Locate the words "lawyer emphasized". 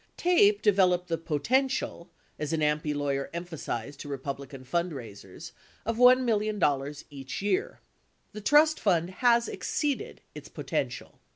2.95-3.99